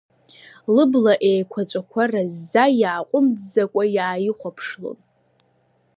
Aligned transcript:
Лыбла 0.75 1.13
еиқәаҵәақәа 1.29 2.03
разӡа 2.11 2.65
иааҟәымҵӡакәа 2.81 3.83
иааихәаԥшлон. 3.95 4.97